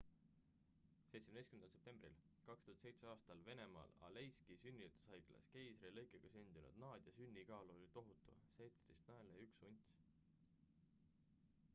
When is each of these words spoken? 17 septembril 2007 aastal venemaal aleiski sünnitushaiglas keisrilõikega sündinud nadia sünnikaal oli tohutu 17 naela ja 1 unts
17 1.15 1.57
septembril 1.73 2.15
2007 2.47 3.03
aastal 3.11 3.43
venemaal 3.49 3.93
aleiski 4.07 4.57
sünnitushaiglas 4.63 5.45
keisrilõikega 5.57 6.33
sündinud 6.37 6.81
nadia 6.85 7.15
sünnikaal 7.19 7.71
oli 7.77 7.93
tohutu 7.99 8.37
17 8.63 9.07
naela 9.13 9.37
ja 9.39 9.45
1 9.45 9.71
unts 9.71 9.95